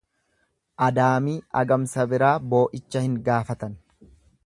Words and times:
Adaamii 0.85 1.35
agamsa 1.63 2.07
biraa 2.15 2.33
boo'icha 2.55 3.05
hin 3.07 3.23
gaafatan. 3.29 3.79